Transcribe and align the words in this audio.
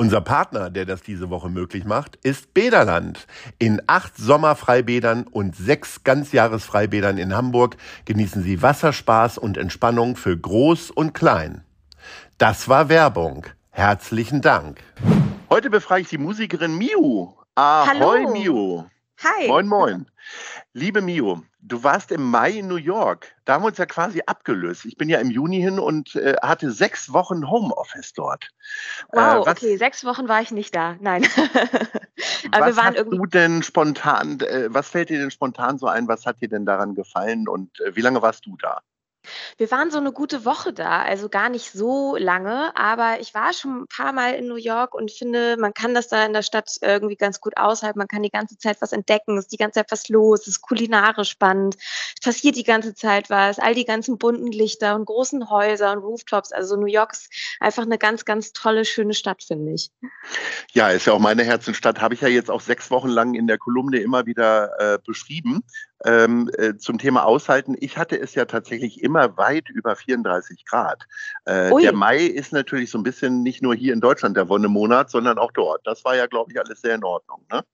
Unser 0.00 0.20
Partner, 0.20 0.70
der 0.70 0.86
das 0.86 1.02
diese 1.02 1.28
Woche 1.28 1.50
möglich 1.50 1.84
macht, 1.84 2.14
ist 2.22 2.54
Bederland. 2.54 3.26
In 3.58 3.82
acht 3.88 4.16
Sommerfreibädern 4.16 5.24
und 5.24 5.56
sechs 5.56 6.04
Ganzjahresfreibädern 6.04 7.18
in 7.18 7.34
Hamburg 7.34 7.76
genießen 8.04 8.44
Sie 8.44 8.62
Wasserspaß 8.62 9.38
und 9.38 9.56
Entspannung 9.58 10.14
für 10.14 10.38
Groß 10.38 10.92
und 10.92 11.14
Klein. 11.14 11.64
Das 12.38 12.68
war 12.68 12.88
Werbung. 12.88 13.46
Herzlichen 13.70 14.40
Dank. 14.40 14.78
Heute 15.50 15.68
befrage 15.68 16.02
ich 16.02 16.08
die 16.08 16.18
Musikerin 16.18 16.78
Miu. 16.78 17.32
Ahoi, 17.56 17.88
Hallo. 17.88 18.32
Miu. 18.32 18.84
Hi. 19.24 19.48
Moin, 19.48 19.66
moin. 19.66 20.06
Liebe 20.78 21.02
Mio, 21.02 21.42
du 21.60 21.82
warst 21.82 22.12
im 22.12 22.22
Mai 22.30 22.52
in 22.52 22.68
New 22.68 22.76
York. 22.76 23.34
Da 23.44 23.54
haben 23.54 23.64
wir 23.64 23.66
uns 23.66 23.78
ja 23.78 23.86
quasi 23.86 24.22
abgelöst. 24.24 24.84
Ich 24.84 24.96
bin 24.96 25.08
ja 25.08 25.18
im 25.18 25.28
Juni 25.28 25.60
hin 25.60 25.80
und 25.80 26.14
äh, 26.14 26.36
hatte 26.40 26.70
sechs 26.70 27.12
Wochen 27.12 27.50
Homeoffice 27.50 28.12
dort. 28.12 28.48
Wow, 29.12 29.44
Äh, 29.44 29.50
okay, 29.50 29.76
sechs 29.76 30.04
Wochen 30.04 30.28
war 30.28 30.40
ich 30.40 30.52
nicht 30.52 30.76
da. 30.76 30.96
Nein. 31.00 31.26
Aber 32.52 32.66
was 32.66 32.76
wir 32.76 32.76
waren 32.76 32.86
hast 32.86 32.96
irgendwie. 32.96 33.16
du 33.16 33.26
denn 33.26 33.62
spontan, 33.64 34.38
äh, 34.40 34.68
was 34.72 34.88
fällt 34.88 35.08
dir 35.08 35.18
denn 35.18 35.32
spontan 35.32 35.78
so 35.78 35.88
ein? 35.88 36.06
Was 36.06 36.24
hat 36.26 36.40
dir 36.40 36.48
denn 36.48 36.64
daran 36.64 36.94
gefallen 36.94 37.48
und 37.48 37.80
äh, 37.80 37.96
wie 37.96 38.00
lange 38.00 38.22
warst 38.22 38.46
du 38.46 38.56
da? 38.56 38.80
Wir 39.56 39.70
waren 39.70 39.90
so 39.90 39.98
eine 39.98 40.12
gute 40.12 40.44
Woche 40.44 40.72
da, 40.72 41.02
also 41.02 41.28
gar 41.28 41.48
nicht 41.48 41.72
so 41.72 42.16
lange, 42.16 42.76
aber 42.76 43.20
ich 43.20 43.34
war 43.34 43.52
schon 43.52 43.82
ein 43.82 43.86
paar 43.88 44.12
Mal 44.12 44.34
in 44.34 44.46
New 44.46 44.56
York 44.56 44.94
und 44.94 45.10
finde, 45.10 45.56
man 45.58 45.74
kann 45.74 45.94
das 45.94 46.08
da 46.08 46.24
in 46.24 46.32
der 46.32 46.42
Stadt 46.42 46.70
irgendwie 46.80 47.16
ganz 47.16 47.40
gut 47.40 47.56
aushalten. 47.56 47.98
Man 47.98 48.08
kann 48.08 48.22
die 48.22 48.30
ganze 48.30 48.58
Zeit 48.58 48.80
was 48.80 48.92
entdecken, 48.92 49.36
es 49.36 49.44
ist 49.44 49.52
die 49.52 49.56
ganze 49.56 49.80
Zeit 49.80 49.90
was 49.90 50.08
los, 50.08 50.42
es 50.42 50.48
ist 50.48 50.62
kulinarisch 50.62 51.30
spannend, 51.30 51.76
es 51.76 52.20
passiert 52.22 52.56
die 52.56 52.64
ganze 52.64 52.94
Zeit 52.94 53.30
was, 53.30 53.58
all 53.58 53.74
die 53.74 53.84
ganzen 53.84 54.18
bunten 54.18 54.52
Lichter 54.52 54.94
und 54.94 55.04
großen 55.04 55.50
Häuser 55.50 55.92
und 55.92 55.98
Rooftops. 55.98 56.52
Also 56.52 56.76
New 56.76 56.86
York 56.86 57.12
ist 57.12 57.28
einfach 57.60 57.84
eine 57.84 57.98
ganz, 57.98 58.24
ganz 58.24 58.52
tolle, 58.52 58.84
schöne 58.84 59.14
Stadt, 59.14 59.42
finde 59.42 59.72
ich. 59.72 59.90
Ja, 60.72 60.90
ist 60.90 61.06
ja 61.06 61.12
auch 61.12 61.18
meine 61.18 61.44
Herzenstadt. 61.44 62.00
Habe 62.00 62.14
ich 62.14 62.20
ja 62.20 62.28
jetzt 62.28 62.50
auch 62.50 62.60
sechs 62.60 62.90
Wochen 62.90 63.08
lang 63.08 63.34
in 63.34 63.46
der 63.46 63.58
Kolumne 63.58 63.98
immer 63.98 64.26
wieder 64.26 64.70
äh, 64.78 64.98
beschrieben. 65.04 65.62
Ähm, 66.04 66.48
äh, 66.56 66.76
zum 66.76 66.98
Thema 66.98 67.24
Aushalten. 67.24 67.74
Ich 67.80 67.98
hatte 67.98 68.18
es 68.20 68.34
ja 68.34 68.44
tatsächlich 68.44 69.02
immer 69.02 69.36
weit 69.36 69.68
über 69.68 69.96
34 69.96 70.64
Grad. 70.64 71.06
Äh, 71.44 71.70
der 71.82 71.92
Mai 71.92 72.18
ist 72.18 72.52
natürlich 72.52 72.90
so 72.90 72.98
ein 72.98 73.02
bisschen 73.02 73.42
nicht 73.42 73.62
nur 73.62 73.74
hier 73.74 73.92
in 73.92 74.00
Deutschland 74.00 74.36
der 74.36 74.48
Wonnemonat, 74.48 75.10
sondern 75.10 75.38
auch 75.38 75.50
dort. 75.50 75.84
Das 75.84 76.04
war 76.04 76.14
ja, 76.14 76.26
glaube 76.26 76.52
ich, 76.52 76.60
alles 76.60 76.80
sehr 76.82 76.94
in 76.94 77.02
Ordnung. 77.02 77.44
Ne? 77.50 77.64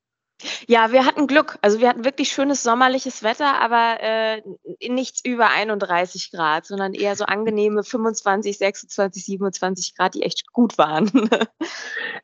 Ja, 0.67 0.93
wir 0.93 1.07
hatten 1.07 1.27
Glück. 1.27 1.59
Also 1.63 1.81
wir 1.81 1.89
hatten 1.89 2.05
wirklich 2.05 2.31
schönes 2.31 2.63
sommerliches 2.63 3.23
Wetter, 3.23 3.61
aber 3.61 4.01
äh, 4.01 4.43
nichts 4.89 5.25
über 5.25 5.49
31 5.51 6.33
Grad, 6.33 6.67
sondern 6.67 6.95
eher 6.95 7.17
so 7.17 7.25
angenehme 7.25 7.83
25, 7.83 8.59
26, 8.59 9.25
27 9.25 9.95
Grad, 9.97 10.15
die 10.15 10.23
echt 10.23 10.53
gut 10.53 10.79
waren. 10.79 11.11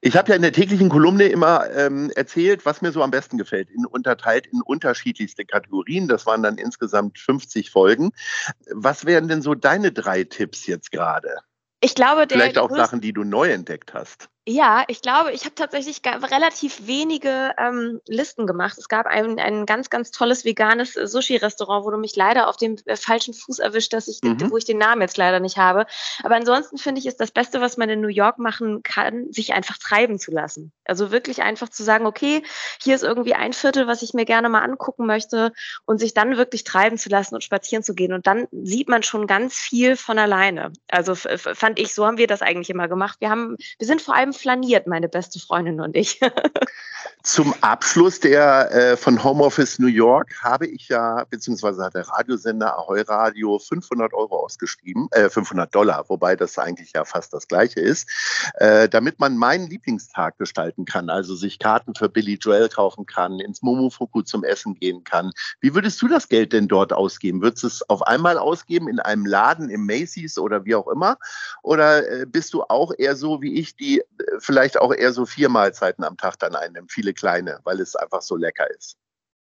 Ich 0.03 0.17
habe 0.17 0.31
ja 0.31 0.37
in 0.37 0.41
der 0.41 0.53
täglichen 0.53 0.89
Kolumne 0.89 1.27
immer 1.27 1.69
ähm, 1.73 2.11
erzählt, 2.17 2.65
was 2.65 2.81
mir 2.81 2.91
so 2.91 3.03
am 3.03 3.11
besten 3.11 3.37
gefällt, 3.37 3.69
in, 3.69 3.85
unterteilt 3.85 4.47
in 4.47 4.63
unterschiedlichste 4.63 5.45
Kategorien. 5.45 6.09
Das 6.09 6.25
waren 6.25 6.43
dann 6.43 6.57
insgesamt 6.57 7.19
50 7.19 7.71
Folgen. 7.71 8.11
Was 8.73 9.05
wären 9.05 9.29
denn 9.29 9.43
so 9.43 9.55
deine 9.55 9.93
drei 9.93 10.25
Tipps 10.25 10.67
jetzt 10.67 10.91
gerade? 10.91 11.37
Ich 11.83 11.95
glaube, 11.95 12.27
der 12.27 12.39
Vielleicht 12.39 12.59
auch 12.59 12.71
Sachen, 12.71 13.03
die 13.03 13.13
du 13.13 13.25
neu 13.25 13.51
entdeckt 13.51 13.93
hast. 13.93 14.31
Ja, 14.49 14.85
ich 14.89 15.03
glaube, 15.03 15.33
ich 15.33 15.45
habe 15.45 15.55
tatsächlich 15.55 16.01
relativ 16.05 16.87
wenige 16.87 17.55
ähm, 17.59 18.01
Listen 18.07 18.47
gemacht. 18.47 18.79
Es 18.79 18.89
gab 18.89 19.07
ein, 19.07 19.39
ein 19.39 19.67
ganz, 19.67 19.91
ganz 19.91 20.11
tolles 20.13 20.47
veganes 20.47 20.97
äh, 20.97 21.07
Sushi-Restaurant, 21.07 21.85
wo 21.85 21.91
du 21.91 21.99
mich 21.99 22.17
leider 22.17 22.49
auf 22.49 22.57
dem 22.57 22.77
äh, 22.87 22.97
falschen 22.97 23.35
Fuß 23.35 23.59
erwischt, 23.59 23.93
dass 23.93 24.09
ich, 24.09 24.21
Mhm. 24.23 24.51
wo 24.51 24.57
ich 24.57 24.65
den 24.65 24.79
Namen 24.79 25.03
jetzt 25.03 25.19
leider 25.19 25.41
nicht 25.41 25.59
habe. 25.59 25.85
Aber 26.23 26.37
ansonsten 26.37 26.79
finde 26.79 27.01
ich, 27.01 27.07
ist 27.07 27.21
das 27.21 27.33
Beste, 27.33 27.61
was 27.61 27.77
man 27.77 27.91
in 27.91 28.01
New 28.01 28.09
York 28.09 28.39
machen 28.39 28.83
kann, 28.83 29.31
sich 29.31 29.53
einfach 29.53 29.77
treiben 29.77 30.19
zu 30.19 30.31
lassen. 30.31 30.73
Also 30.85 31.11
wirklich 31.11 31.43
einfach 31.43 31.69
zu 31.69 31.85
sagen, 31.85 32.07
okay, 32.07 32.43
hier 32.83 32.95
ist 32.95 33.05
irgendwie 33.05 33.35
ein 33.35 33.53
Viertel, 33.53 33.87
was 33.87 34.01
ich 34.01 34.15
mir 34.15 34.25
gerne 34.25 34.49
mal 34.49 34.63
angucken 34.63 35.05
möchte 35.07 35.53
und 35.85 35.99
sich 35.99 36.15
dann 36.15 36.39
wirklich 36.39 36.65
treiben 36.65 36.97
zu 36.97 37.11
lassen 37.11 37.35
und 37.35 37.45
spazieren 37.45 37.85
zu 37.85 37.95
gehen. 37.95 38.15
Und 38.15 38.27
dann 38.27 38.49
sieht 38.53 38.89
man 38.89 39.03
schon 39.03 39.27
ganz 39.27 39.55
viel 39.55 39.97
von 39.97 40.19
alleine. 40.19 40.73
Also 40.89 41.15
fand 41.15 41.79
ich, 41.79 41.95
so 41.95 42.07
haben 42.07 42.17
wir 42.17 42.27
das 42.27 42.41
eigentlich 42.41 42.71
immer 42.71 42.89
gemacht. 42.89 43.19
Wir 43.21 43.29
haben, 43.29 43.57
wir 43.79 43.87
sind 43.87 44.01
vor 44.01 44.15
allem 44.15 44.30
flaniert, 44.33 44.87
meine 44.87 45.09
beste 45.09 45.39
Freundin 45.39 45.81
und 45.81 45.97
ich. 45.97 46.21
Zum 47.23 47.55
Abschluss 47.61 48.19
der 48.19 48.73
äh, 48.73 48.97
von 48.97 49.23
Homeoffice 49.23 49.79
New 49.79 49.89
York 49.89 50.43
habe 50.43 50.67
ich 50.67 50.89
ja, 50.89 51.25
beziehungsweise 51.29 51.85
hat 51.85 51.95
der 51.95 52.09
Radiosender 52.09 52.79
Ahoy 52.79 53.03
Radio 53.03 53.59
500 53.59 54.15
Euro 54.15 54.45
ausgeschrieben, 54.45 55.07
äh, 55.11 55.29
500 55.29 55.75
Dollar, 55.75 56.07
wobei 56.09 56.35
das 56.35 56.57
eigentlich 56.57 56.93
ja 56.95 57.05
fast 57.05 57.35
das 57.35 57.47
gleiche 57.47 57.81
ist, 57.81 58.09
äh, 58.55 58.89
damit 58.89 59.21
man 59.21 59.37
meinen 59.37 59.69
Lieblingstag 59.69 60.39
gestalten 60.39 60.87
kann, 60.87 61.11
also 61.11 61.35
sich 61.35 61.59
Karten 61.59 61.95
für 61.95 62.09
Billy 62.09 62.39
Joel 62.41 62.71
kaufen 62.71 63.05
kann, 63.05 63.39
ins 63.39 63.61
Momofuku 63.61 64.23
zum 64.23 64.43
Essen 64.43 64.75
gehen 64.77 65.05
kann. 65.05 65.33
Wie 65.61 65.75
würdest 65.75 66.01
du 66.01 66.09
das 66.09 66.27
Geld 66.29 66.55
denn 66.55 66.69
dort 66.69 66.95
ausgeben? 66.95 67.43
Würdest 67.43 67.65
du 67.65 67.67
es 67.67 67.91
auf 67.91 68.01
einmal 68.03 68.39
ausgeben 68.39 68.89
in 68.89 68.99
einem 68.99 69.27
Laden, 69.27 69.69
im 69.69 69.85
Macy's 69.85 70.39
oder 70.39 70.65
wie 70.65 70.75
auch 70.75 70.89
immer? 70.89 71.19
Oder 71.63 72.09
äh, 72.11 72.27
bist 72.27 72.55
du 72.55 72.63
auch 72.63 72.93
eher 72.97 73.15
so 73.15 73.43
wie 73.43 73.61
ich, 73.61 73.77
die 73.77 74.01
äh, 74.01 74.05
vielleicht 74.39 74.81
auch 74.81 74.95
eher 74.95 75.13
so 75.13 75.27
vier 75.27 75.51
Mahlzeiten 75.51 76.03
am 76.03 76.17
Tag 76.17 76.39
dann 76.39 76.55
einnimmt, 76.55 76.91
viele 76.91 77.10
kleine, 77.15 77.61
weil 77.65 77.81
es 77.81 77.97
einfach 77.97 78.23
so 78.23 78.37
lecker 78.37 78.69
ist? 78.71 78.97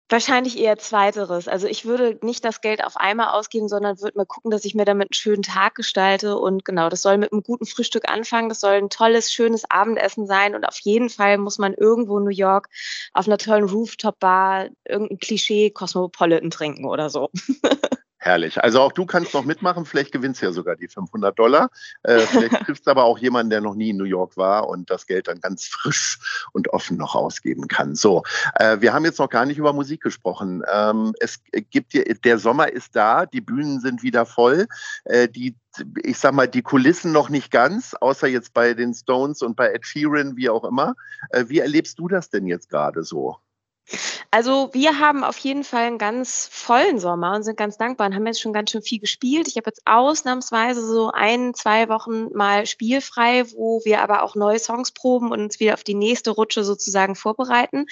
Wahrscheinlich 0.10 0.58
eher 0.58 0.78
zweiteres. 0.78 1.50
Also 1.50 1.68
ich 1.68 1.84
würde 1.84 2.18
nicht 2.22 2.46
das 2.46 2.62
Geld 2.62 2.82
auf 2.82 2.96
einmal 2.96 3.28
ausgeben, 3.28 3.68
sondern 3.68 4.00
würde 4.00 4.18
mal 4.18 4.26
gucken, 4.26 4.52
dass 4.52 4.64
ich 4.64 4.74
mir 4.74 4.86
damit 4.86 5.10
einen 5.10 5.14
schönen 5.14 5.44
Tag 5.44 5.76
gestalte. 5.76 6.38
Und 6.38 6.64
genau, 6.64 6.88
das 6.88 7.02
soll 7.02 7.18
mit 7.18 7.34
einem 7.34 7.44
guten 7.44 7.66
Frühstück 7.66 8.08
anfangen. 8.10 8.48
Das 8.48 8.62
soll 8.62 8.76
ein 8.76 8.90
tolles, 8.90 9.34
schönes 9.34 9.70
Abendessen 9.70 10.26
sein. 10.26 10.56
Und 10.56 10.64
auf 10.64 10.80
jeden 10.80 11.10
Fall 11.10 11.38
muss 11.38 11.58
man 11.58 11.74
irgendwo 11.74 12.20
in 12.20 12.24
New 12.24 12.30
York 12.30 12.70
auf 13.12 13.28
einer 13.28 13.38
tollen 13.38 13.66
Rooftop-Bar 13.66 14.70
irgendein 14.88 15.20
Klischee 15.20 15.72
Cosmopolitan 15.72 16.52
trinken 16.52 16.86
oder 16.86 17.10
so. 17.10 17.30
Herrlich. 18.28 18.62
Also 18.62 18.82
auch 18.82 18.92
du 18.92 19.06
kannst 19.06 19.34
noch 19.34 19.46
mitmachen. 19.46 19.86
Vielleicht 19.86 20.12
gewinnst 20.12 20.42
du 20.42 20.48
ja 20.48 20.52
sogar 20.52 20.76
die 20.76 20.90
500 20.90 21.40
Dollar. 21.40 21.70
Äh, 22.04 22.20
vielleicht 22.20 22.60
triffst 22.66 22.86
du 22.86 22.92
aber 22.92 23.06
auch 23.06 23.18
jemanden, 23.20 23.52
der 23.52 23.62
noch 23.62 23.74
nie 23.74 23.92
in 23.92 23.96
New 23.96 24.04
York 24.04 24.36
war 24.36 24.68
und 24.68 24.90
das 24.90 25.08
Geld 25.08 25.30
dann 25.30 25.40
ganz 25.40 25.66
frisch 25.66 26.20
und 26.52 26.68
offen 26.74 26.98
noch 26.98 27.16
ausgeben 27.16 27.70
kann. 27.70 27.96
So, 27.96 28.24
äh, 28.56 28.82
wir 28.82 28.92
haben 28.92 29.06
jetzt 29.06 29.20
noch 29.20 29.30
gar 29.30 29.46
nicht 29.46 29.60
über 29.60 29.72
Musik 29.72 30.02
gesprochen. 30.02 30.62
Ähm, 30.70 31.14
es 31.22 31.40
gibt 31.70 31.94
hier, 31.94 32.04
der 32.04 32.38
Sommer 32.38 32.70
ist 32.70 32.98
da, 32.98 33.26
die 33.26 33.40
Bühnen 33.40 33.80
sind 33.80 34.04
wieder 34.04 34.26
voll. 34.26 34.68
Äh, 35.06 35.30
die, 35.30 35.56
ich 36.04 36.18
sag 36.18 36.34
mal, 36.34 36.50
die 36.50 36.64
Kulissen 36.64 37.14
noch 37.14 37.30
nicht 37.30 37.50
ganz, 37.50 37.94
außer 37.94 38.28
jetzt 38.28 38.54
bei 38.54 38.74
den 38.74 38.94
Stones 38.94 39.42
und 39.42 39.56
bei 39.56 39.70
Ed 39.72 39.86
Sheeran, 39.86 40.36
wie 40.36 40.50
auch 40.50 40.66
immer. 40.66 40.96
Äh, 41.30 41.46
wie 41.48 41.60
erlebst 41.60 41.98
du 41.98 42.10
das 42.10 42.30
denn 42.30 42.46
jetzt 42.46 42.68
gerade 42.68 43.04
so? 43.04 43.38
Also 44.32 44.70
wir 44.74 45.00
haben 45.00 45.24
auf 45.24 45.38
jeden 45.38 45.64
Fall 45.64 45.84
einen 45.84 45.98
ganz 45.98 46.50
vollen 46.52 47.00
Sommer 47.00 47.36
und 47.36 47.44
sind 47.44 47.58
ganz 47.58 47.78
dankbar 47.78 48.08
und 48.08 48.16
haben 48.16 48.28
jetzt 48.28 48.42
schon 48.42 48.52
ganz 48.52 48.72
schön 48.72 48.82
viel 48.82 49.00
gespielt. 49.00 49.48
Ich 49.48 49.56
habe 49.56 49.70
jetzt 49.70 49.82
ausnahmsweise 49.86 50.86
so 50.86 51.12
ein, 51.12 51.54
zwei 51.54 51.88
Wochen 51.88 52.34
mal 52.34 52.66
spielfrei, 52.66 53.46
wo 53.52 53.82
wir 53.86 54.02
aber 54.02 54.24
auch 54.24 54.36
neue 54.36 54.60
Songs 54.60 54.92
proben 54.92 55.32
und 55.32 55.42
uns 55.42 55.60
wieder 55.60 55.74
auf 55.74 55.84
die 55.84 55.96
nächste 55.96 56.32
Rutsche 56.32 56.64
sozusagen 56.64 57.16
vorbereiten. 57.16 57.86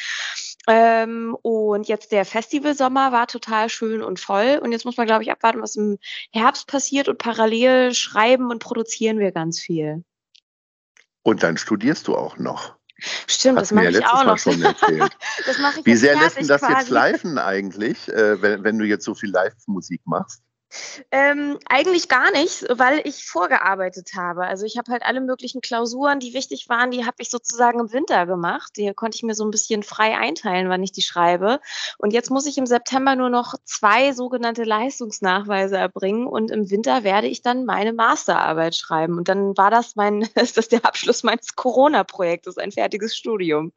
Ähm, 0.68 1.38
und 1.42 1.88
jetzt 1.88 2.12
der 2.12 2.26
Festivalsommer 2.26 3.12
war 3.12 3.28
total 3.28 3.70
schön 3.70 4.02
und 4.02 4.20
voll. 4.20 4.60
Und 4.62 4.72
jetzt 4.72 4.86
muss 4.86 4.98
man, 4.98 5.08
glaube 5.08 5.24
ich, 5.24 5.32
abwarten, 5.32 5.62
was 5.62 5.76
im 5.78 5.98
Herbst 6.32 6.68
passiert. 6.68 7.08
Und 7.08 7.20
parallel 7.20 7.94
schreiben 7.94 8.50
und 8.50 8.60
produzieren 8.60 9.20
wir 9.20 9.32
ganz 9.32 9.60
viel. 9.60 10.04
Und 11.24 11.44
dann 11.44 11.58
studierst 11.58 12.08
du 12.08 12.16
auch 12.16 12.38
noch. 12.38 12.76
Stimmt, 12.98 13.60
das 13.60 13.72
mache 13.72 13.86
ja 13.86 13.92
ich 13.92 14.06
auch 14.06 14.24
Mal 14.24 14.26
noch. 14.26 14.38
schon 14.38 14.62
erzählt. 14.62 15.12
das 15.46 15.58
mache 15.60 15.80
ich 15.82 15.86
Wie 15.86 15.92
jetzt 15.92 16.00
sehr 16.02 16.16
lässt 16.16 16.38
denn 16.38 16.48
das 16.48 16.62
jetzt 16.62 16.90
quasi. 16.90 16.94
liven 16.94 17.38
eigentlich, 17.38 18.08
äh, 18.10 18.42
wenn, 18.42 18.64
wenn 18.64 18.80
du 18.80 18.86
jetzt 18.86 19.04
so 19.06 19.16
viel 19.16 19.30
Live-Musik 19.32 20.02
machst? 20.06 20.42
Ähm, 21.12 21.60
eigentlich 21.68 22.10
gar 22.10 22.32
nicht, 22.32 22.66
weil 22.70 23.02
ich 23.06 23.26
vorgearbeitet 23.26 24.12
habe. 24.16 24.46
Also 24.46 24.66
ich 24.66 24.78
habe 24.78 24.92
halt 24.92 25.04
alle 25.04 25.22
möglichen 25.22 25.62
Klausuren, 25.62 26.20
die 26.20 26.34
wichtig 26.34 26.70
waren, 26.70 26.92
die 26.92 27.06
habe 27.06 27.18
ich 27.20 27.30
sozusagen 27.30 27.80
im 27.80 27.92
Winter 27.92 28.26
gemacht. 28.26 28.74
Die 28.78 28.94
konnte 28.94 29.16
ich 29.16 29.24
mir 29.24 29.36
so 29.36 29.46
ein 29.46 29.52
bisschen 29.52 29.84
frei 29.84 30.18
einteilen, 30.18 30.70
wann 30.70 30.84
ich 30.84 30.92
die 30.92 31.02
schreibe. 31.02 31.60
Und 31.98 32.14
jetzt 32.14 32.32
muss 32.32 32.46
ich 32.46 32.58
im 32.58 32.66
September 32.66 33.16
nur 33.16 33.30
noch 33.30 33.56
zwei 33.64 34.14
sogenannte 34.14 34.64
Leistungsnachweise 34.64 35.78
erbringen 35.78 36.28
und 36.28 36.52
im 36.52 36.70
Winter 36.70 37.04
werde 37.04 37.28
ich 37.28 37.42
dann 37.42 37.66
meine 37.66 37.94
Masterarbeit 37.94 38.76
schreiben. 38.76 39.18
Und 39.18 39.28
dann 39.28 39.56
war 39.58 39.72
das 39.72 39.96
mein, 39.96 40.22
ist 40.36 40.58
das 40.58 40.70
der 40.70 40.86
Abschluss 40.86 41.24
meines 41.24 41.56
Corona-Projektes, 41.56 42.58
ein 42.58 42.72
fertiges 42.72 43.16
Studium. 43.16 43.72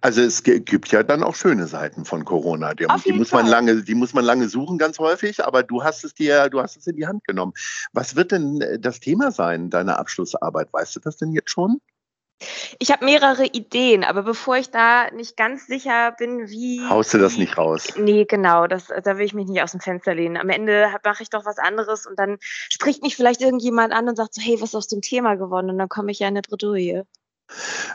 Also 0.00 0.22
es 0.22 0.42
gibt 0.42 0.90
ja 0.92 1.02
dann 1.02 1.22
auch 1.22 1.34
schöne 1.34 1.66
Seiten 1.66 2.04
von 2.04 2.24
Corona. 2.24 2.74
Die, 2.74 2.86
die 3.04 3.12
muss 3.12 3.32
man 3.32 3.46
lange, 3.46 3.82
die 3.82 3.94
muss 3.94 4.14
man 4.14 4.24
lange 4.24 4.48
suchen, 4.48 4.78
ganz 4.78 4.98
häufig. 4.98 5.44
Aber 5.44 5.62
du 5.62 5.82
hast 5.82 6.04
es 6.04 6.14
dir, 6.14 6.48
du 6.48 6.60
hast 6.60 6.76
es 6.76 6.86
in 6.86 6.96
die 6.96 7.06
Hand 7.06 7.24
genommen. 7.24 7.52
Was 7.92 8.16
wird 8.16 8.32
denn 8.32 8.60
äh, 8.60 8.78
das 8.78 9.00
Thema 9.00 9.30
sein 9.30 9.70
deiner 9.70 9.98
Abschlussarbeit? 9.98 10.72
Weißt 10.72 10.96
du 10.96 11.00
das 11.00 11.16
denn 11.16 11.32
jetzt 11.32 11.50
schon? 11.50 11.80
Ich 12.78 12.90
habe 12.90 13.04
mehrere 13.04 13.44
Ideen, 13.46 14.02
aber 14.02 14.22
bevor 14.22 14.56
ich 14.56 14.70
da 14.70 15.10
nicht 15.10 15.36
ganz 15.36 15.66
sicher 15.66 16.12
bin, 16.12 16.48
wie. 16.48 16.80
Haust 16.88 17.14
du 17.14 17.18
das 17.18 17.36
nicht 17.36 17.56
raus? 17.56 17.94
Nee, 17.96 18.24
genau, 18.24 18.66
das, 18.66 18.88
da 18.88 19.16
will 19.16 19.24
ich 19.24 19.34
mich 19.34 19.46
nicht 19.46 19.62
aus 19.62 19.72
dem 19.72 19.80
Fenster 19.80 20.14
lehnen. 20.14 20.36
Am 20.36 20.48
Ende 20.48 20.88
mache 21.04 21.22
ich 21.22 21.30
doch 21.30 21.44
was 21.44 21.58
anderes 21.58 22.06
und 22.06 22.18
dann 22.18 22.38
spricht 22.40 23.02
mich 23.02 23.16
vielleicht 23.16 23.42
irgendjemand 23.42 23.92
an 23.92 24.08
und 24.08 24.16
sagt 24.16 24.34
so, 24.34 24.42
hey, 24.42 24.60
was 24.60 24.70
ist 24.70 24.74
aus 24.74 24.88
dem 24.88 25.02
Thema 25.02 25.36
geworden? 25.36 25.70
Und 25.70 25.78
dann 25.78 25.88
komme 25.88 26.10
ich 26.10 26.18
ja 26.18 26.28
in 26.28 26.34
eine 26.34 26.42
Bredouille. 26.42 27.06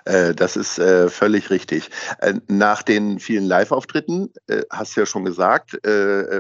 Äh, 0.06 0.34
das 0.34 0.56
ist 0.56 0.80
äh, 0.80 1.10
völlig 1.10 1.50
richtig. 1.50 1.90
Äh, 2.20 2.36
nach 2.48 2.84
den 2.84 3.20
vielen 3.20 3.46
Live-Auftritten, 3.46 4.32
hast 4.70 4.96
du 4.96 5.02
ja 5.02 5.06
schon 5.06 5.26
gesagt, 5.26 5.72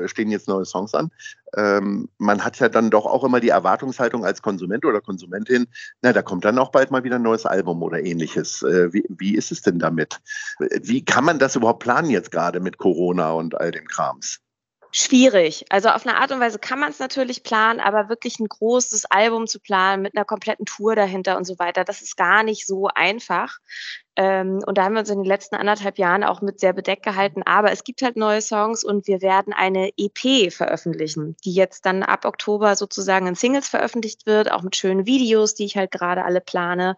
stehen 0.05 0.31
jetzt 0.31 0.47
neue 0.47 0.65
Songs 0.65 0.93
an. 0.93 1.11
Ähm, 1.55 2.09
man 2.17 2.43
hat 2.43 2.59
ja 2.59 2.69
dann 2.69 2.89
doch 2.89 3.05
auch 3.05 3.23
immer 3.23 3.39
die 3.39 3.49
Erwartungshaltung 3.49 4.25
als 4.25 4.41
Konsument 4.41 4.85
oder 4.85 5.01
Konsumentin, 5.01 5.67
na, 6.01 6.13
da 6.13 6.21
kommt 6.21 6.45
dann 6.45 6.59
auch 6.59 6.71
bald 6.71 6.91
mal 6.91 7.03
wieder 7.03 7.15
ein 7.15 7.21
neues 7.21 7.45
Album 7.45 7.81
oder 7.83 8.03
ähnliches. 8.03 8.61
Wie, 8.61 9.05
wie 9.09 9.35
ist 9.35 9.51
es 9.51 9.61
denn 9.61 9.79
damit? 9.79 10.19
Wie 10.59 11.03
kann 11.03 11.25
man 11.25 11.39
das 11.39 11.55
überhaupt 11.55 11.83
planen 11.83 12.09
jetzt 12.09 12.31
gerade 12.31 12.59
mit 12.59 12.77
Corona 12.77 13.31
und 13.31 13.59
all 13.59 13.71
dem 13.71 13.87
Krams? 13.87 14.39
Schwierig. 14.91 15.65
Also 15.69 15.89
auf 15.89 16.05
eine 16.05 16.17
Art 16.17 16.31
und 16.31 16.39
Weise 16.39 16.59
kann 16.59 16.79
man 16.79 16.89
es 16.89 16.99
natürlich 16.99 17.43
planen, 17.43 17.79
aber 17.79 18.09
wirklich 18.09 18.39
ein 18.39 18.47
großes 18.47 19.05
Album 19.05 19.45
zu 19.45 19.59
planen 19.59 20.01
mit 20.01 20.15
einer 20.15 20.25
kompletten 20.25 20.65
Tour 20.65 20.95
dahinter 20.95 21.37
und 21.37 21.45
so 21.45 21.59
weiter, 21.59 21.83
das 21.83 22.01
ist 22.01 22.15
gar 22.15 22.43
nicht 22.43 22.65
so 22.65 22.87
einfach. 22.87 23.59
Ähm, 24.17 24.63
und 24.65 24.79
da 24.79 24.83
haben 24.83 24.93
wir 24.93 25.01
uns 25.01 25.11
in 25.11 25.19
den 25.19 25.25
letzten 25.25 25.55
anderthalb 25.55 25.99
Jahren 25.99 26.23
auch 26.23 26.41
mit 26.41 26.59
sehr 26.59 26.73
bedeckt 26.73 27.03
gehalten. 27.03 27.43
Aber 27.45 27.71
es 27.71 27.83
gibt 27.83 28.01
halt 28.01 28.17
neue 28.17 28.41
Songs 28.41 28.83
und 28.83 29.05
wir 29.05 29.21
werden 29.21 29.53
eine 29.53 29.91
EP 29.95 30.51
veröffentlichen, 30.51 31.37
die 31.45 31.53
jetzt 31.53 31.85
dann 31.85 32.01
ab 32.01 32.25
Oktober 32.25 32.75
sozusagen 32.75 33.27
in 33.27 33.35
Singles 33.35 33.69
veröffentlicht 33.69 34.25
wird, 34.25 34.51
auch 34.51 34.63
mit 34.63 34.75
schönen 34.75 35.05
Videos, 35.05 35.53
die 35.53 35.65
ich 35.65 35.77
halt 35.77 35.91
gerade 35.91 36.25
alle 36.25 36.41
plane. 36.41 36.97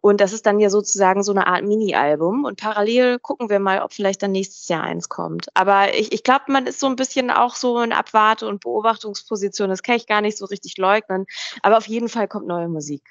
Und 0.00 0.20
das 0.20 0.32
ist 0.32 0.46
dann 0.46 0.60
ja 0.60 0.70
sozusagen 0.70 1.24
so 1.24 1.32
eine 1.32 1.48
Art 1.48 1.64
Mini-Album. 1.64 2.44
Und 2.44 2.60
parallel 2.60 3.18
gucken 3.18 3.50
wir 3.50 3.58
mal, 3.58 3.82
ob 3.82 3.92
vielleicht 3.92 4.22
dann 4.22 4.30
nächstes 4.30 4.68
Jahr 4.68 4.84
eins 4.84 5.08
kommt. 5.08 5.48
Aber 5.54 5.92
ich, 5.94 6.12
ich 6.12 6.22
glaube, 6.22 6.44
man 6.46 6.68
ist 6.68 6.78
so 6.78 6.86
ein 6.86 6.96
bisschen 6.96 7.32
auch 7.32 7.56
so 7.56 7.80
in 7.80 7.92
Abwarte- 7.92 8.46
und 8.46 8.60
Beobachtungsposition. 8.60 9.68
Das 9.68 9.82
kann 9.82 9.96
ich 9.96 10.06
gar 10.06 10.20
nicht 10.20 10.38
so 10.38 10.44
richtig 10.46 10.78
leugnen. 10.78 11.26
Aber 11.62 11.76
auf 11.76 11.88
jeden 11.88 12.08
Fall 12.08 12.28
kommt 12.28 12.46
neue 12.46 12.68
Musik 12.68 13.02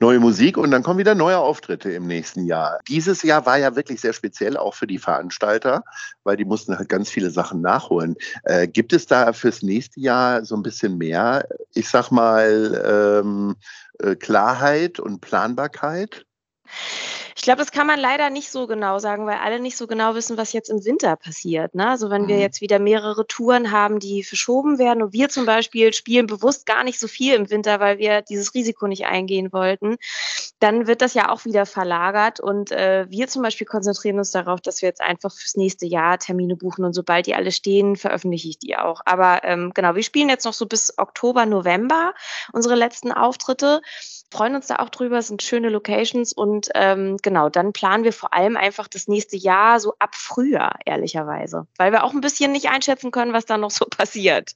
neue 0.00 0.20
Musik 0.20 0.56
und 0.56 0.70
dann 0.70 0.82
kommen 0.82 0.98
wieder 0.98 1.14
neue 1.14 1.38
Auftritte 1.38 1.90
im 1.90 2.06
nächsten 2.06 2.44
Jahr. 2.44 2.78
Dieses 2.88 3.22
Jahr 3.22 3.46
war 3.46 3.58
ja 3.58 3.76
wirklich 3.76 4.00
sehr 4.00 4.12
speziell 4.12 4.56
auch 4.56 4.74
für 4.74 4.86
die 4.86 4.98
Veranstalter, 4.98 5.82
weil 6.24 6.36
die 6.36 6.44
mussten 6.44 6.76
halt 6.76 6.88
ganz 6.88 7.10
viele 7.10 7.30
Sachen 7.30 7.60
nachholen. 7.60 8.16
Äh, 8.44 8.68
gibt 8.68 8.92
es 8.92 9.06
da 9.06 9.32
fürs 9.32 9.62
nächste 9.62 10.00
Jahr 10.00 10.44
so 10.44 10.56
ein 10.56 10.62
bisschen 10.62 10.98
mehr, 10.98 11.46
ich 11.74 11.88
sag 11.88 12.10
mal, 12.10 13.20
ähm, 13.22 13.56
äh, 13.98 14.16
Klarheit 14.16 15.00
und 15.00 15.20
Planbarkeit? 15.20 16.24
Ich 17.36 17.42
glaube, 17.42 17.58
das 17.58 17.70
kann 17.70 17.86
man 17.86 17.98
leider 17.98 18.30
nicht 18.30 18.50
so 18.50 18.66
genau 18.66 18.98
sagen, 18.98 19.26
weil 19.26 19.38
alle 19.38 19.60
nicht 19.60 19.76
so 19.76 19.86
genau 19.86 20.14
wissen, 20.14 20.36
was 20.36 20.52
jetzt 20.52 20.70
im 20.70 20.84
Winter 20.84 21.16
passiert. 21.16 21.74
Ne? 21.74 21.88
Also 21.88 22.10
wenn 22.10 22.28
wir 22.28 22.36
mhm. 22.36 22.42
jetzt 22.42 22.60
wieder 22.60 22.78
mehrere 22.78 23.26
Touren 23.26 23.70
haben, 23.70 23.98
die 23.98 24.22
verschoben 24.22 24.78
werden 24.78 25.02
und 25.02 25.12
wir 25.12 25.28
zum 25.28 25.46
Beispiel 25.46 25.92
spielen 25.92 26.26
bewusst 26.26 26.66
gar 26.66 26.84
nicht 26.84 26.98
so 26.98 27.08
viel 27.08 27.34
im 27.34 27.50
Winter, 27.50 27.80
weil 27.80 27.98
wir 27.98 28.22
dieses 28.22 28.54
Risiko 28.54 28.86
nicht 28.86 29.06
eingehen 29.06 29.52
wollten, 29.52 29.96
dann 30.58 30.86
wird 30.86 31.02
das 31.02 31.14
ja 31.14 31.30
auch 31.30 31.44
wieder 31.44 31.66
verlagert 31.66 32.40
und 32.40 32.70
äh, 32.70 33.06
wir 33.08 33.28
zum 33.28 33.42
Beispiel 33.42 33.66
konzentrieren 33.66 34.18
uns 34.18 34.30
darauf, 34.30 34.60
dass 34.60 34.82
wir 34.82 34.88
jetzt 34.88 35.00
einfach 35.00 35.32
fürs 35.32 35.56
nächste 35.56 35.86
Jahr 35.86 36.18
Termine 36.18 36.56
buchen 36.56 36.84
und 36.84 36.92
sobald 36.92 37.26
die 37.26 37.34
alle 37.34 37.52
stehen, 37.52 37.96
veröffentliche 37.96 38.48
ich 38.48 38.58
die 38.58 38.76
auch. 38.76 39.00
Aber 39.04 39.40
ähm, 39.44 39.72
genau, 39.74 39.94
wir 39.94 40.02
spielen 40.02 40.28
jetzt 40.28 40.44
noch 40.44 40.52
so 40.52 40.66
bis 40.66 40.98
Oktober, 40.98 41.46
November 41.46 42.14
unsere 42.52 42.74
letzten 42.74 43.12
Auftritte 43.12 43.80
freuen 44.32 44.54
uns 44.54 44.68
da 44.68 44.76
auch 44.76 44.88
drüber, 44.88 45.18
es 45.18 45.28
sind 45.28 45.42
schöne 45.42 45.70
Locations 45.70 46.32
und 46.32 46.68
ähm, 46.74 47.16
genau, 47.22 47.48
dann 47.48 47.72
planen 47.72 48.04
wir 48.04 48.12
vor 48.12 48.32
allem 48.34 48.56
einfach 48.56 48.88
das 48.88 49.08
nächste 49.08 49.36
Jahr 49.36 49.80
so 49.80 49.94
ab 49.98 50.14
Frühjahr, 50.14 50.78
ehrlicherweise, 50.84 51.66
weil 51.76 51.92
wir 51.92 52.04
auch 52.04 52.12
ein 52.12 52.20
bisschen 52.20 52.52
nicht 52.52 52.68
einschätzen 52.68 53.10
können, 53.10 53.32
was 53.32 53.46
da 53.46 53.58
noch 53.58 53.70
so 53.70 53.84
passiert. 53.90 54.54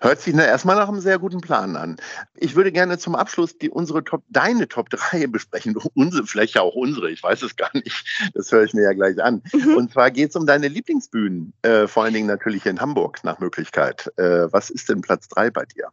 Hört 0.00 0.20
sich 0.20 0.34
na, 0.34 0.44
erstmal 0.44 0.76
nach 0.76 0.88
einem 0.88 1.00
sehr 1.00 1.18
guten 1.18 1.40
Plan 1.40 1.74
an. 1.74 1.96
Ich 2.36 2.54
würde 2.54 2.70
gerne 2.70 2.96
zum 2.96 3.16
Abschluss 3.16 3.58
die, 3.58 3.70
unsere 3.70 4.04
Top, 4.04 4.22
deine 4.28 4.68
Top 4.68 4.88
3 4.90 5.26
besprechen. 5.26 5.76
Unsere, 5.94 6.26
vielleicht 6.26 6.56
auch 6.58 6.74
unsere, 6.74 7.10
ich 7.10 7.22
weiß 7.22 7.42
es 7.42 7.56
gar 7.56 7.70
nicht. 7.74 8.30
Das 8.34 8.52
höre 8.52 8.62
ich 8.62 8.72
mir 8.72 8.84
ja 8.84 8.92
gleich 8.92 9.20
an. 9.20 9.42
Mhm. 9.52 9.74
Und 9.74 9.92
zwar 9.92 10.12
geht 10.12 10.30
es 10.30 10.36
um 10.36 10.46
deine 10.46 10.68
Lieblingsbühnen, 10.68 11.52
äh, 11.62 11.88
vor 11.88 12.04
allen 12.04 12.14
Dingen 12.14 12.28
natürlich 12.28 12.66
in 12.66 12.80
Hamburg 12.80 13.24
nach 13.24 13.40
Möglichkeit. 13.40 14.12
Äh, 14.16 14.52
was 14.52 14.70
ist 14.70 14.88
denn 14.88 15.00
Platz 15.00 15.26
3 15.28 15.50
bei 15.50 15.64
dir? 15.64 15.88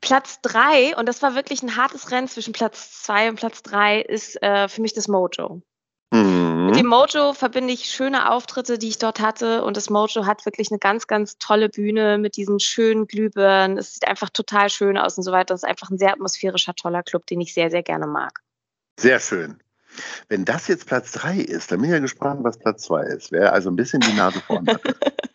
Platz 0.00 0.40
drei, 0.42 0.96
und 0.96 1.06
das 1.08 1.22
war 1.22 1.34
wirklich 1.34 1.62
ein 1.62 1.76
hartes 1.76 2.10
Rennen 2.10 2.28
zwischen 2.28 2.52
Platz 2.52 3.02
zwei 3.02 3.28
und 3.28 3.36
Platz 3.36 3.62
drei, 3.62 4.00
ist 4.00 4.40
äh, 4.42 4.68
für 4.68 4.80
mich 4.80 4.94
das 4.94 5.08
Mojo. 5.08 5.62
Mhm. 6.10 6.66
Mit 6.66 6.76
dem 6.76 6.86
Mojo 6.86 7.34
verbinde 7.34 7.72
ich 7.72 7.86
schöne 7.86 8.30
Auftritte, 8.30 8.78
die 8.78 8.88
ich 8.88 8.98
dort 8.98 9.20
hatte. 9.20 9.64
Und 9.64 9.76
das 9.76 9.90
Mojo 9.90 10.26
hat 10.26 10.44
wirklich 10.46 10.70
eine 10.70 10.78
ganz, 10.78 11.06
ganz 11.06 11.38
tolle 11.38 11.68
Bühne 11.68 12.18
mit 12.18 12.36
diesen 12.36 12.60
schönen 12.60 13.06
Glühbirnen. 13.06 13.78
Es 13.78 13.94
sieht 13.94 14.06
einfach 14.06 14.30
total 14.30 14.70
schön 14.70 14.96
aus 14.96 15.16
und 15.16 15.24
so 15.24 15.32
weiter. 15.32 15.54
Das 15.54 15.62
ist 15.62 15.68
einfach 15.68 15.90
ein 15.90 15.98
sehr 15.98 16.12
atmosphärischer, 16.12 16.74
toller 16.74 17.02
Club, 17.02 17.26
den 17.26 17.40
ich 17.40 17.54
sehr, 17.54 17.70
sehr 17.70 17.82
gerne 17.82 18.06
mag. 18.06 18.40
Sehr 18.98 19.20
schön. 19.20 19.62
Wenn 20.28 20.44
das 20.44 20.68
jetzt 20.68 20.86
Platz 20.86 21.12
drei 21.12 21.36
ist, 21.36 21.72
dann 21.72 21.80
bin 21.80 21.90
ich 21.90 21.94
ja 21.94 22.00
gespannt, 22.00 22.44
was 22.44 22.58
Platz 22.58 22.82
zwei 22.82 23.02
ist. 23.02 23.32
Wer 23.32 23.52
also 23.52 23.70
ein 23.70 23.76
bisschen 23.76 24.00
die 24.00 24.12
Nase 24.12 24.40
vorne 24.40 24.74
hat. 24.74 24.82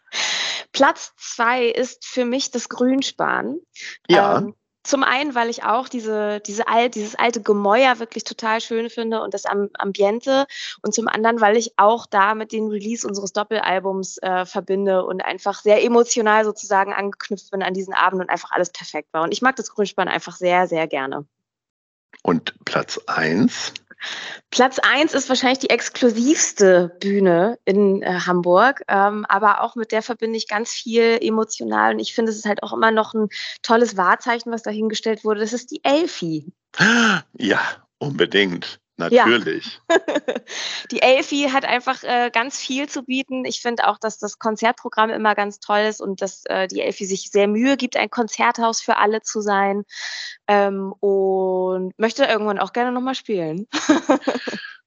Platz 0.73 1.13
zwei 1.17 1.67
ist 1.67 2.05
für 2.05 2.25
mich 2.25 2.51
das 2.51 2.67
Grünspan. 2.67 3.59
Ja. 4.09 4.39
Ähm, 4.39 4.55
zum 4.83 5.03
einen, 5.03 5.33
weil 5.33 5.49
ich 5.49 5.63
auch 5.63 5.87
diese, 5.87 6.41
diese 6.41 6.67
alt, 6.67 6.95
dieses 6.95 7.15
alte 7.15 7.41
Gemäuer 7.41 7.99
wirklich 7.99 8.25
total 8.25 8.59
schön 8.59 8.89
finde 8.89 9.21
und 9.21 9.33
das 9.33 9.45
Ambiente. 9.45 10.45
Und 10.81 10.93
zum 10.93 11.07
anderen, 11.07 11.39
weil 11.39 11.55
ich 11.55 11.71
auch 11.77 12.05
da 12.05 12.35
mit 12.35 12.51
dem 12.51 12.67
Release 12.67 13.07
unseres 13.07 13.31
Doppelalbums 13.31 14.17
äh, 14.17 14.45
verbinde 14.45 15.05
und 15.05 15.23
einfach 15.23 15.61
sehr 15.61 15.81
emotional 15.83 16.43
sozusagen 16.43 16.91
angeknüpft 16.91 17.49
bin 17.51 17.63
an 17.63 17.73
diesen 17.73 17.93
Abend 17.93 18.21
und 18.21 18.29
einfach 18.29 18.51
alles 18.51 18.71
perfekt 18.71 19.13
war. 19.13 19.23
Und 19.23 19.31
ich 19.31 19.41
mag 19.41 19.55
das 19.55 19.71
Grünspan 19.71 20.09
einfach 20.09 20.35
sehr, 20.35 20.67
sehr 20.67 20.87
gerne. 20.87 21.25
Und 22.21 22.53
Platz 22.65 22.99
eins? 23.07 23.73
Platz 24.51 24.79
eins 24.79 25.13
ist 25.13 25.29
wahrscheinlich 25.29 25.59
die 25.59 25.69
exklusivste 25.69 26.95
Bühne 26.99 27.57
in 27.65 28.01
äh, 28.01 28.19
Hamburg, 28.25 28.83
ähm, 28.87 29.25
aber 29.29 29.61
auch 29.61 29.75
mit 29.75 29.91
der 29.91 30.01
verbinde 30.01 30.37
ich 30.37 30.47
ganz 30.47 30.71
viel 30.71 31.17
emotional 31.21 31.93
und 31.93 31.99
ich 31.99 32.13
finde, 32.13 32.31
es 32.31 32.37
ist 32.37 32.45
halt 32.45 32.63
auch 32.63 32.73
immer 32.73 32.91
noch 32.91 33.13
ein 33.13 33.29
tolles 33.61 33.97
Wahrzeichen, 33.97 34.51
was 34.51 34.63
dahingestellt 34.63 35.23
wurde. 35.23 35.39
Das 35.39 35.53
ist 35.53 35.71
die 35.71 35.83
Elfi. 35.83 36.51
Ja, 37.37 37.59
unbedingt. 37.97 38.79
Natürlich. 39.09 39.79
Ja. 39.89 39.97
die 40.91 41.01
Elfi 41.01 41.49
hat 41.51 41.65
einfach 41.65 42.03
äh, 42.03 42.29
ganz 42.31 42.57
viel 42.57 42.87
zu 42.87 43.03
bieten. 43.03 43.45
Ich 43.45 43.61
finde 43.61 43.87
auch, 43.87 43.97
dass 43.97 44.17
das 44.17 44.39
Konzertprogramm 44.39 45.09
immer 45.09 45.35
ganz 45.35 45.59
toll 45.59 45.81
ist 45.81 46.01
und 46.01 46.21
dass 46.21 46.43
äh, 46.45 46.67
die 46.67 46.81
Elfi 46.81 47.05
sich 47.05 47.31
sehr 47.31 47.47
Mühe 47.47 47.77
gibt, 47.77 47.97
ein 47.97 48.09
Konzerthaus 48.09 48.81
für 48.81 48.97
alle 48.97 49.21
zu 49.21 49.41
sein. 49.41 49.83
Ähm, 50.47 50.93
und 50.99 51.97
möchte 51.97 52.25
irgendwann 52.25 52.59
auch 52.59 52.73
gerne 52.73 52.91
nochmal 52.91 53.15
spielen. 53.15 53.67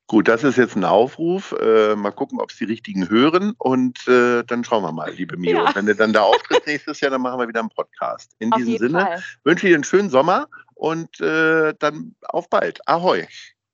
Gut, 0.09 0.29
das 0.29 0.45
ist 0.45 0.57
jetzt 0.57 0.77
ein 0.77 0.85
Aufruf. 0.85 1.53
Äh, 1.61 1.97
mal 1.97 2.13
gucken, 2.13 2.41
ob 2.41 2.53
es 2.53 2.59
die 2.59 2.65
richtigen 2.65 3.09
hören. 3.09 3.55
Und 3.59 4.07
äh, 4.07 4.45
dann 4.45 4.63
schauen 4.63 4.85
wir 4.85 4.93
mal, 4.93 5.11
liebe 5.11 5.37
Mio. 5.37 5.65
Ja. 5.65 5.75
Wenn 5.75 5.87
du 5.87 5.97
dann 5.97 6.13
da 6.13 6.23
auftritt 6.23 6.65
nächstes 6.67 7.01
Jahr, 7.01 7.11
dann 7.11 7.23
machen 7.23 7.41
wir 7.41 7.49
wieder 7.49 7.61
einen 7.61 7.71
Podcast. 7.71 8.31
In 8.39 8.53
auf 8.53 8.59
diesem 8.59 8.79
Sinne 8.79 9.01
Fall. 9.01 9.23
wünsche 9.43 9.67
ich 9.67 9.73
dir 9.73 9.75
einen 9.75 9.85
schönen 9.85 10.11
Sommer 10.11 10.47
und 10.75 11.21
äh, 11.21 11.75
dann 11.81 12.15
auf 12.23 12.49
bald. 12.49 12.87
Ahoi. 12.87 13.27